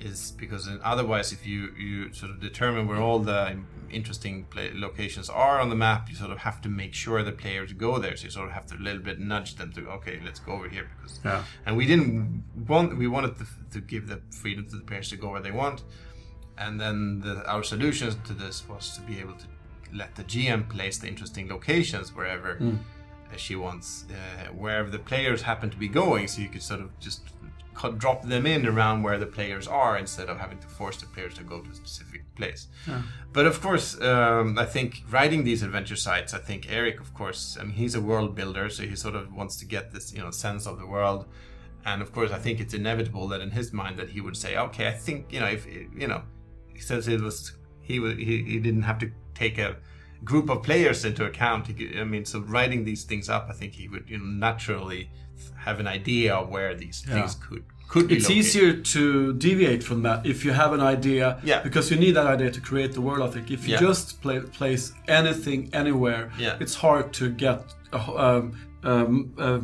[0.00, 3.56] is because otherwise, if you you sort of determine where all the
[3.90, 7.32] interesting play locations are on the map, you sort of have to make sure the
[7.32, 8.16] players go there.
[8.16, 10.52] So you sort of have to a little bit nudge them to okay, let's go
[10.52, 11.44] over here because Yeah.
[11.64, 15.16] and we didn't want we wanted to, to give the freedom to the players to
[15.16, 15.84] go where they want
[16.58, 19.46] and then the, our solution to this was to be able to
[19.94, 22.50] let the gm place the interesting locations wherever
[23.33, 26.28] uh, she wants uh, wherever the players happen to be going.
[26.28, 27.20] So you could sort of just
[27.98, 31.35] drop them in around where the players are instead of having to force the players
[31.35, 32.68] to go to a specific place.
[33.33, 37.42] But of course um, i think writing these adventure sites i think erik of course
[37.59, 40.20] i mean he's a world builder so he sort of wants to get this you
[40.22, 41.26] know sense of the world.
[41.90, 44.50] And of course i think it's inevitable that in his mind that he would say
[44.66, 45.66] okay i think you know if
[46.02, 46.22] you know
[46.72, 47.38] he says it was
[47.88, 47.94] he
[48.29, 49.77] he, he didn't have to take a
[50.31, 53.70] group of players into account he i mean so writing these things up i think
[53.81, 55.03] he would you know naturally
[55.66, 57.14] have an idea of where these Yeah.
[57.14, 58.38] things could could be It's located.
[58.47, 59.03] easier to
[59.49, 61.61] deviate from that if you have an idea, Yeah.
[61.68, 63.23] because you need that idea to create the world.
[63.29, 63.88] I think if you Yeah.
[63.88, 66.57] just play, place anything anywhere, Yeah.
[66.64, 67.59] it's hard to get
[67.92, 68.44] um,
[68.83, 69.12] um,
[69.47, 69.62] um,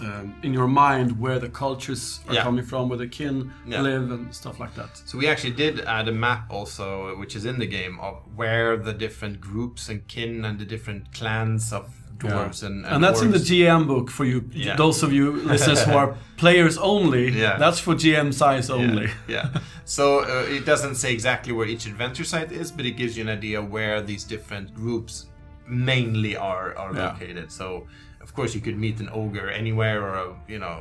[0.00, 2.42] um, in your mind where the cultures are Yeah.
[2.42, 3.80] coming from, where the kin Yeah.
[3.82, 4.90] live, and stuff like that.
[5.04, 8.76] So we actually did add a map also, which is in the game, of where
[8.76, 11.84] the different groups and kin and the different clans of
[12.18, 14.76] dwarves and, and And that's in the GM book for you, Yeah.
[14.76, 17.28] those of you listeners who are players only.
[17.30, 17.58] Yeah.
[17.58, 19.08] That's for GM size Yeah, only.
[19.28, 19.48] Yeah.
[19.84, 23.22] So uh, it doesn't say exactly where each adventure site is, but it gives you
[23.28, 25.26] an idea where these different groups
[25.68, 27.12] mainly are are Yeah.
[27.12, 27.52] located.
[27.52, 27.86] So
[28.26, 30.76] of course you could meet an ogre anywhere, or a, you know,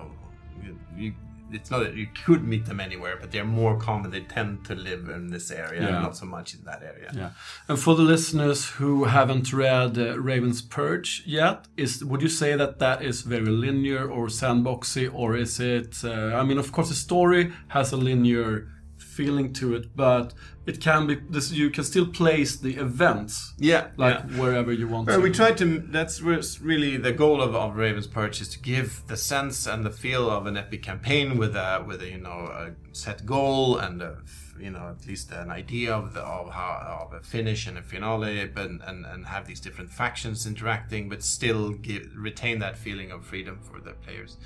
[1.03, 1.13] you,
[1.57, 4.09] it's not that you could meet them anywhere, but they're more common.
[4.11, 6.01] They tend to live in this area, Yeah.
[6.07, 7.09] not so much in that area.
[7.21, 7.29] Yeah.
[7.69, 12.51] And for the listeners who haven't read uh, Raven's Purge yet, is would you say
[12.61, 15.93] that that is very linear or sandboxy, or is it?
[16.03, 18.67] Uh, I mean, of course, the story has a linear
[19.15, 20.33] feeling to it, but
[20.65, 21.15] it can be.
[21.29, 24.39] This you can still place the events Yeah, like yeah.
[24.41, 25.23] wherever you want Well, to.
[25.23, 25.65] we tried to.
[25.97, 29.91] That's really the goal of, of Raven's Purge is to give the sense and the
[29.91, 34.01] feel of an epic campaign with a with a you know a set goal and
[34.01, 34.17] a,
[34.59, 36.71] you know at least an idea of the of how
[37.05, 41.23] of a finish and a finale, but and and have these different factions interacting, but
[41.23, 44.37] still give retain that feeling of freedom for the players.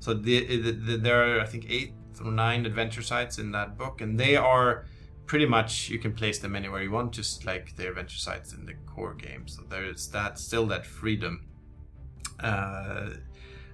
[0.00, 1.92] So the, the, the, there are I think eight
[2.24, 4.86] or nine adventure sites in that book, and they are
[5.26, 8.66] pretty much you can place them anywhere you want, just like the adventure sites in
[8.66, 9.46] the core game.
[9.46, 11.46] So there's that still that freedom.
[12.40, 13.10] Uh,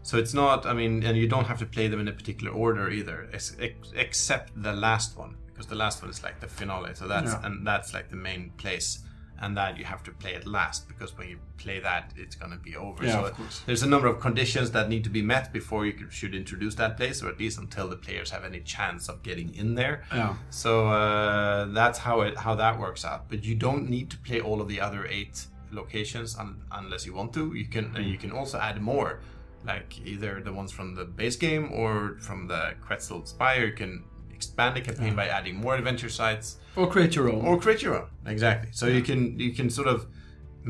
[0.02, 2.52] so it's not, I mean, and you don't have to play them in a particular
[2.52, 6.46] order either, ex- ex- except the last one, because the last one is like the
[6.46, 6.94] finale.
[6.94, 7.44] So that's Yeah.
[7.46, 9.00] and that's like the main place,
[9.40, 12.56] and that you have to play it last because when you play that, it's gonna
[12.56, 13.04] be over.
[13.04, 13.62] Yeah, so of course.
[13.66, 16.96] there's a number of conditions that need to be met before you should introduce that
[16.96, 20.04] place, or at least until the players have any chance of getting in there.
[20.12, 20.34] yeah.
[20.50, 23.28] So uh, that's how it how that works out.
[23.28, 27.14] But you don't need to play all of the other eight locations un- unless you
[27.14, 27.54] want to.
[27.54, 29.20] You can and you can also add more,
[29.66, 33.66] like either the ones from the base game or from the Quetzel Spire.
[33.66, 34.04] You can
[34.36, 36.46] expand the campaign by adding more adventure sites
[36.80, 37.40] Or create your own.
[37.48, 38.08] or create your own.
[38.34, 38.70] Exactly.
[38.78, 39.98] So you can you can sort of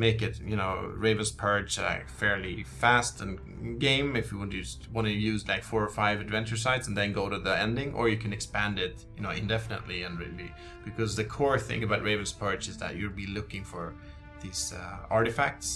[0.06, 0.74] make it, you know,
[1.04, 3.30] Raven's Purge uh, fairly fast and
[3.86, 6.86] game if you want to use, want to use like four or five adventure sites
[6.88, 10.12] and then go to the ending, or you can expand it, you know, indefinitely and
[10.24, 10.50] really
[10.84, 13.84] because the core thing about Raven's Purge is that you'll be looking for
[14.42, 15.70] these uh, artifacts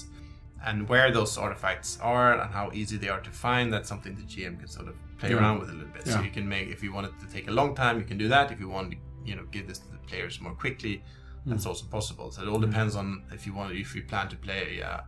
[0.64, 3.72] and where those artifacts are and how easy they are to find.
[3.72, 5.36] That's something the GM can sort of play Yeah.
[5.36, 6.06] around with a little bit.
[6.06, 8.18] So you can make if you want it to take a long time, you can
[8.18, 8.50] do that.
[8.50, 11.02] If you want to, you know, give this to the players more quickly,
[11.44, 11.50] hmm.
[11.50, 12.30] that's also possible.
[12.30, 12.70] So it all hmm.
[12.70, 15.00] depends on if you want, if you plan to play, uh,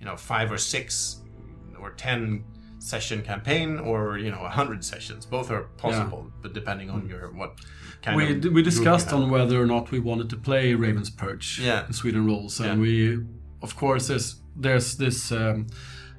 [0.00, 1.22] you know, five or six
[1.80, 2.44] or ten
[2.78, 5.24] session campaign, or you know, a hundred sessions.
[5.26, 7.10] Both are possible, but depending on hmm.
[7.10, 7.60] your what
[8.02, 11.86] kind we, we discussed on whether or not we wanted to play Raven's Purge Yeah.
[11.86, 12.86] in Sweden Rolls, and Yeah.
[12.86, 13.24] we,
[13.62, 15.66] of course, there's there's this um,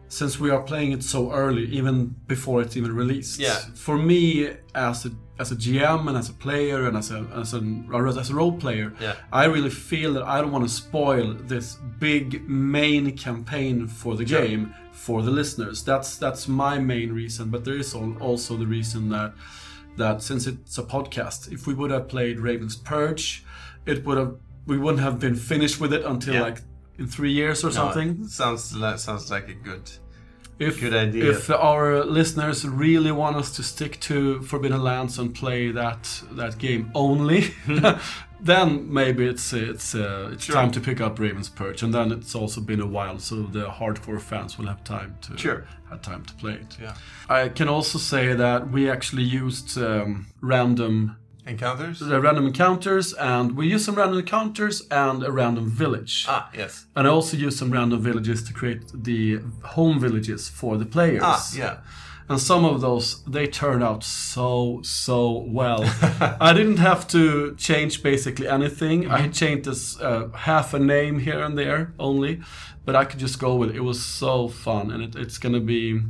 [0.10, 3.40] since we are playing it so early, even before it's even released.
[3.40, 3.56] Yeah.
[3.76, 7.54] For me, as a as a GM and as a player and as a as
[7.54, 7.62] a
[8.20, 9.16] as a role player, Yeah.
[9.32, 14.26] I really feel that I don't want to spoil this big main campaign for the
[14.26, 14.42] Sure.
[14.48, 15.84] game for the listeners.
[15.84, 19.34] That's that's my main reason, but there is also the reason that
[19.98, 23.44] that since it's a podcast, if we would have played Raven's Purge,
[23.86, 26.42] it would have we wouldn't have been finished with it until Yeah.
[26.42, 26.62] like
[26.98, 28.28] in three years or No, something.
[28.28, 29.90] sounds li- sounds like a good.
[30.60, 31.30] If good idea.
[31.32, 36.58] if our listeners really want us to stick to Forbidden Lands and play that that
[36.58, 37.54] game only,
[38.40, 40.56] then maybe it's it's uh, it's Sure.
[40.56, 43.66] time to pick up Raven's Purge, and then it's also been a while, so the
[43.68, 45.66] hardcore fans will have time to Sure.
[45.90, 46.78] have time to play it.
[46.82, 46.96] Yeah.
[47.30, 52.02] I can also say that we actually used um, random Encounters.
[52.02, 56.26] uh, random encounters, and we use some random encounters and a random village.
[56.28, 56.86] Ah, yes.
[56.96, 61.22] And I also use some random villages to create the home villages for the players.
[61.24, 61.78] Ah, yeah.
[62.30, 65.84] And some of those, they turned out so, so well.
[66.42, 69.10] I didn't have to change basically anything.
[69.10, 72.42] I changed this uh, half a name here and there only,
[72.84, 73.78] but I could just go with it.
[73.78, 76.02] It was so fun, and it, it's going to be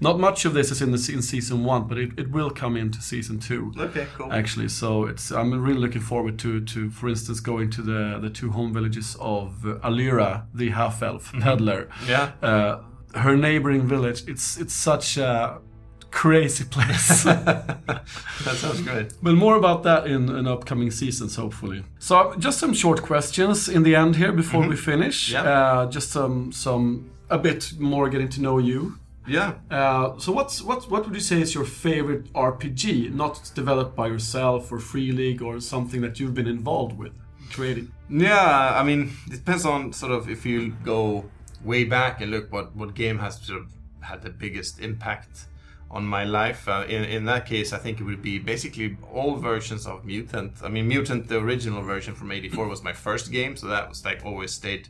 [0.00, 2.76] not much of this is in the in season one, but it, it will come
[2.76, 4.32] into season two Okay, cool.
[4.32, 4.68] actually.
[4.68, 8.50] So it's I'm really looking forward to to for instance going to the the two
[8.52, 11.88] home villages of Alira, the half elf peddler.
[12.06, 12.32] Yeah.
[12.42, 12.78] Uh,
[13.14, 14.24] her neighboring village.
[14.28, 15.60] It's it's such a
[16.10, 17.24] crazy place.
[18.44, 19.12] That sounds great.
[19.22, 21.82] but more about that in, in upcoming seasons, hopefully.
[21.98, 25.32] So just some short questions in the end here before we finish.
[25.32, 25.42] Yeah.
[25.42, 28.98] Uh, just some some a bit more getting to know you.
[29.26, 29.54] Yeah.
[29.70, 34.06] Uh, so what's what what would you say is your favorite RPG, not developed by
[34.08, 37.12] yourself or Free League or something that you've been involved with
[37.52, 37.90] creating?
[38.10, 41.24] Yeah, I mean, it depends on sort of if you go
[41.64, 45.46] way back and look what what game has sort of had the biggest impact
[45.90, 46.68] on my life.
[46.68, 50.52] Uh, in in that case, I think it would be basically all versions of Mutant.
[50.62, 54.04] I mean, Mutant, the original version from '84, was my first game, so that was
[54.04, 54.88] like always stayed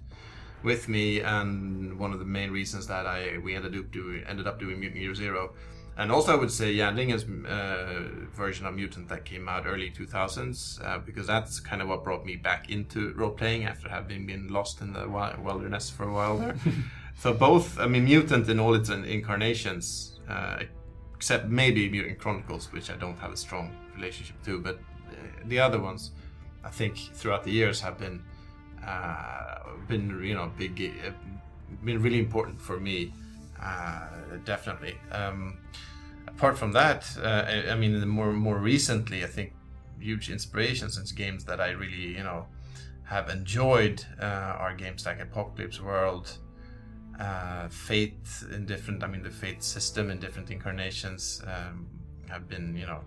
[0.63, 4.47] with me, and one of the main reasons that I we ended up doing ended
[4.47, 5.53] up doing Mutant Year Zero.
[5.97, 10.85] And also, I would say Lingen's uh, version of Mutant that came out early 2000s,
[10.85, 14.49] uh, because that's kind of what brought me back into role playing after having been
[14.49, 16.57] lost in the wilderness for a while there.
[17.17, 20.65] so both, I mean, Mutant in all its incarnations, uh,
[21.15, 24.81] except maybe Mutant Chronicles, which I don't have a strong relationship to, but
[25.11, 26.11] uh, the other ones,
[26.65, 28.25] I think throughout the years have been
[28.87, 31.11] uh, been you know big, uh,
[31.85, 33.13] been really important for me,
[33.65, 34.07] uh,
[34.45, 34.97] definitely.
[35.11, 35.59] Um,
[36.27, 39.55] apart from that, uh, I, I mean, more more recently, I think
[39.99, 42.47] huge inspirations and games that I really you know
[43.05, 44.25] have enjoyed uh,
[44.63, 46.39] are games like Apocalypse World,
[47.19, 49.03] uh, Fate in different.
[49.03, 51.87] I mean, the Fate system in different incarnations um,
[52.29, 53.01] have been you know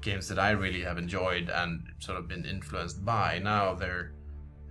[0.00, 3.38] games that I really have enjoyed and sort of been influenced by.
[3.38, 4.12] Now they're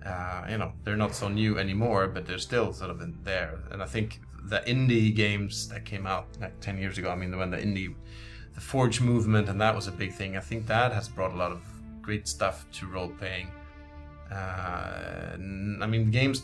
[0.06, 3.60] uh, you know they're not so new anymore, but they're still sort of in there.
[3.70, 7.10] And I think the indie games that came out like ten years ago.
[7.10, 7.94] I mean, when the indie,
[8.54, 10.36] the Forge movement, and that was a big thing.
[10.36, 11.62] I think that has brought a lot of
[12.02, 13.48] great stuff to role playing.
[14.30, 15.36] Uh,
[15.84, 16.42] I mean, games.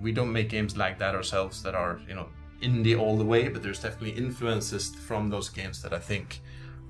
[0.00, 2.28] We don't make games like that ourselves that are you know
[2.60, 6.40] indie all the way, but there's definitely influences from those games that I think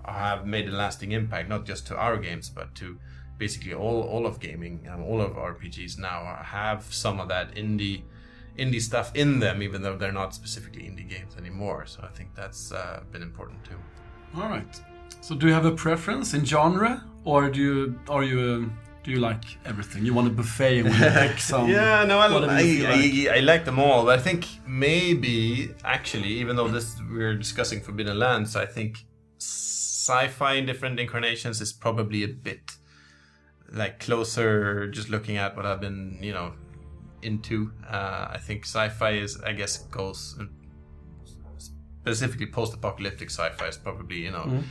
[0.04, 2.98] have made a lasting impact, not just to our games, but to
[3.38, 8.02] basically all, all of gaming and all of RPGs now have some of that indie
[8.58, 11.86] indie stuff in them, even though they're not specifically indie games anymore.
[11.86, 13.78] So I think that's uh, been important too.
[14.36, 14.80] All right.
[15.20, 19.10] So, do you have a preference in genre, or do you are you um, do
[19.10, 20.04] you like everything?
[20.04, 21.68] You want a buffet pick some?
[21.78, 22.50] yeah, no, I, I, like.
[22.50, 27.80] I, I like them all, but I think maybe actually, even though this we're discussing
[27.80, 29.04] Forbidden Lands, I think
[29.38, 32.62] sci-fi in different incarnations is probably a bit
[33.72, 34.88] like closer.
[34.88, 36.54] Just looking at what I've been, you know,
[37.22, 40.38] into, uh, I think sci-fi is, I guess, goes
[42.00, 44.64] specifically post-apocalyptic sci-fi is probably, you know, Mm.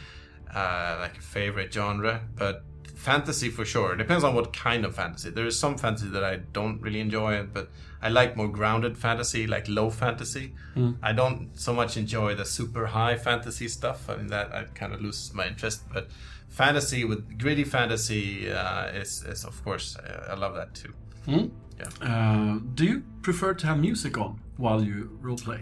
[0.54, 2.64] uh, like a favorite genre, but
[2.96, 3.94] fantasy for sure.
[3.94, 5.30] It depends on what kind of fantasy.
[5.30, 9.48] There is some fantasy that I don't really enjoy, but I like more grounded fantasy,
[9.48, 10.54] like low fantasy.
[11.02, 14.10] I don't so much enjoy the super high fantasy stuff.
[14.10, 15.84] I mean, that I kind of loses my interest.
[15.92, 16.10] But
[16.50, 20.94] fantasy with gritty fantasy uh, is, is of course, uh, I love that too.
[21.26, 21.46] Hmm?
[21.82, 22.08] Yeah.
[22.08, 25.62] Uh, do you prefer to have music on while you roleplay?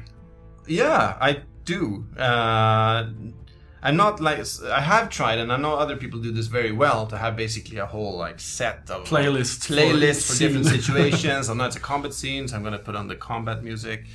[0.67, 2.05] Yeah, I do.
[2.17, 3.08] Uh,
[3.82, 7.08] I'm not like I have tried, and I know other people do this very well
[7.08, 11.49] to have basically a whole like set of Playlists for playlists each for, different situations.
[11.49, 14.05] I know it's a combat scene, so I'm going to put on the combat music.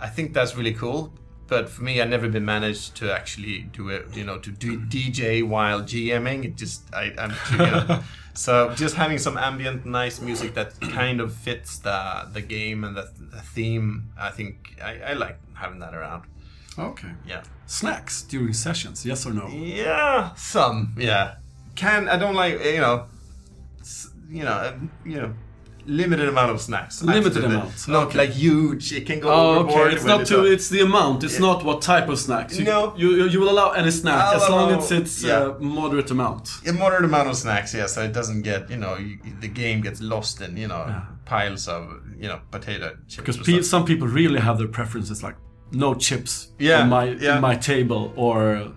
[0.00, 1.14] I think that's really cool.
[1.48, 4.16] But for me, I've never been managed to actually do it.
[4.16, 6.44] You know, to do DJ while GMing.
[6.44, 8.02] It just I, I'm too, know.
[8.34, 12.96] so just having some ambient, nice music that kind of fits the the game and
[12.96, 14.10] the, the theme.
[14.18, 16.24] I think I, I like having that around.
[16.78, 17.12] Okay.
[17.26, 17.42] Yeah.
[17.66, 19.48] Snacks during sessions, yes or no?
[19.48, 20.94] Yeah, some.
[20.98, 21.36] Yeah,
[21.74, 23.06] can I don't like you know,
[24.28, 25.34] you know, uh, you know,
[25.86, 27.02] limited amount of snacks.
[27.02, 27.56] Limited Absolutely.
[27.56, 28.18] amount, Not okay.
[28.18, 28.92] like huge.
[28.92, 29.86] It can go Oh, overboard.
[29.88, 29.96] okay.
[29.96, 30.44] It's not too.
[30.44, 31.24] It's the amount.
[31.24, 32.58] It's not what type of snacks.
[32.58, 32.94] You, No.
[32.96, 35.56] You, you, you will allow any snack I'll as long allow- as it's uh, yeah.
[35.56, 36.50] a moderate amount.
[36.66, 39.80] a moderate amount of snacks, yeah, so it doesn't get you know you, the game
[39.80, 41.02] gets lost in you know Yeah.
[41.24, 41.82] piles of
[42.18, 43.16] you know potato chips.
[43.16, 45.36] Because pe- some people really have their preferences, like
[45.72, 47.36] no chips Yeah, on my yeah.
[47.36, 48.72] in my table, or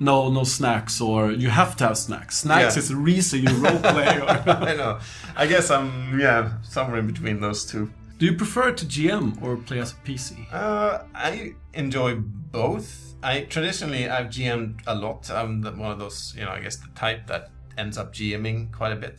[0.00, 2.38] no no snacks, or you have to have snacks.
[2.40, 2.82] Snacks Yeah.
[2.82, 4.20] is a reason you roleplay.
[4.46, 4.98] or I know.
[5.36, 7.90] I guess I'm yeah somewhere in between those two.
[8.18, 10.46] Do you prefer to GM or play as a PC?
[10.52, 13.14] Uh, I enjoy both.
[13.22, 15.30] I traditionally I've GM'd a lot.
[15.30, 18.70] I'm the, one of those, you know, I guess the type that ends up GMing
[18.72, 19.18] quite a bit.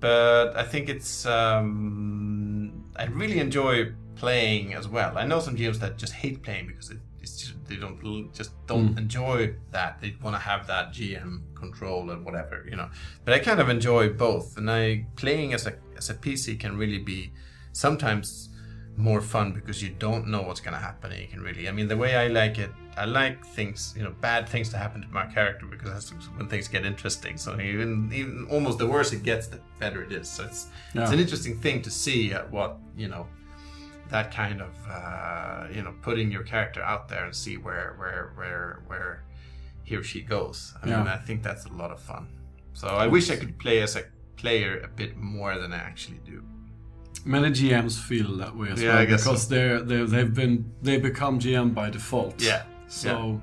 [0.00, 5.16] But I think it's um, I really enjoy playing as well.
[5.18, 8.50] I know some GMs that just hate playing because it, it's just, they don't just
[8.66, 8.98] don't mm.
[8.98, 10.00] enjoy that.
[10.00, 12.90] They want to have that GM control and whatever, you know.
[13.24, 16.76] But I kind of enjoy both, and I playing as a as a PC can
[16.76, 17.32] really be
[17.72, 18.48] sometimes
[18.98, 21.70] more fun because you don't know what's going to happen and you can really i
[21.70, 25.00] mean the way i like it i like things you know bad things to happen
[25.00, 29.12] to my character because that's when things get interesting so even even almost the worse
[29.12, 32.50] it gets the better it is so it's it's an interesting thing to see at
[32.50, 33.24] what you know
[34.10, 38.32] that kind of uh, you know putting your character out there and see where where
[38.36, 39.24] where where
[39.84, 42.26] he or she goes i mean i think that's a lot of fun
[42.74, 44.02] so i wish i could play as a
[44.36, 46.42] player a bit more than i actually do
[47.24, 49.54] Many GMs feel that way as Yeah, well I guess because so.
[49.54, 52.40] they're, they're they've been they become GM by default.
[52.40, 53.42] Yeah, So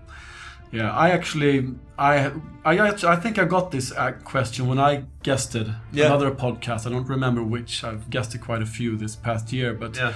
[0.71, 1.55] Yeah, I actually,
[1.97, 2.31] I,
[2.63, 6.05] I, I think I got this uh, question when I guested Yeah.
[6.07, 6.87] another podcast.
[6.87, 7.83] I don't remember which.
[7.83, 10.13] I've guested quite a few this past year, but Yeah.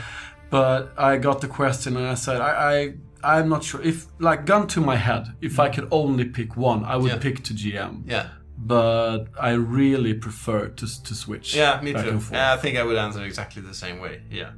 [0.49, 2.93] But I got the question and I said I, I
[3.39, 6.83] I'm not sure if like gun to my head if I could only pick one
[6.85, 7.17] I would Yeah.
[7.19, 8.03] pick to GM.
[8.07, 8.27] Yeah.
[8.57, 11.55] But I really prefer to to switch.
[11.55, 12.19] Yeah, me too.
[12.31, 14.21] Yeah, I think I would answer exactly the same way.
[14.31, 14.51] Yeah.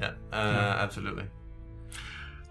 [0.00, 1.24] Yeah, uh, absolutely.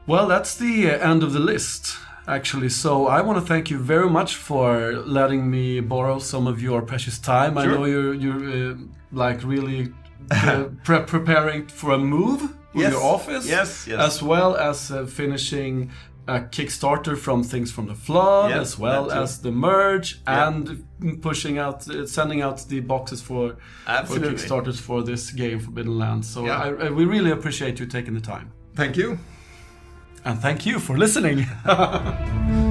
[0.07, 1.97] Well, that's the uh, end of the list,
[2.27, 2.69] actually.
[2.69, 6.81] So I want to thank you very much for letting me borrow some of your
[6.81, 7.57] precious time.
[7.57, 8.75] I know you're you're uh,
[9.11, 9.91] like really
[10.31, 12.41] uh, pre- preparing for a move
[12.73, 12.91] Yes.
[12.93, 13.99] your office, Yes, yes.
[13.99, 15.89] as well as uh, finishing
[16.27, 20.47] a Kickstarter from Things from the Flood, Yeah, as well as the merge, Yeah.
[20.47, 20.85] and
[21.21, 23.55] pushing out, uh, sending out the boxes for.
[24.05, 24.19] For.
[24.19, 26.29] Kickstarters for this game, Forbidden Lands.
[26.29, 26.59] So Yeah.
[26.61, 28.51] I, I, we really appreciate you taking the time.
[28.75, 29.17] Thank you.
[30.23, 31.47] And thank you for listening.